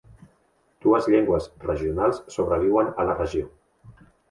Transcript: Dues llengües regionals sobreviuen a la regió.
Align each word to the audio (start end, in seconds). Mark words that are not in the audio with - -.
Dues 0.85 1.09
llengües 1.15 1.49
regionals 1.67 2.23
sobreviuen 2.39 2.91
a 3.05 3.09
la 3.13 3.19
regió. 3.23 3.55